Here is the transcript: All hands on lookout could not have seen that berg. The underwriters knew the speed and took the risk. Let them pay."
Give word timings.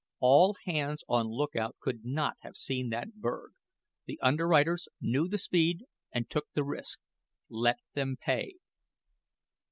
All 0.19 0.55
hands 0.65 1.03
on 1.07 1.27
lookout 1.27 1.75
could 1.79 2.03
not 2.03 2.35
have 2.39 2.55
seen 2.57 2.89
that 2.89 3.17
berg. 3.17 3.51
The 4.07 4.19
underwriters 4.19 4.87
knew 4.99 5.27
the 5.27 5.37
speed 5.37 5.85
and 6.11 6.27
took 6.27 6.47
the 6.55 6.63
risk. 6.63 6.99
Let 7.49 7.77
them 7.93 8.15
pay." 8.19 8.55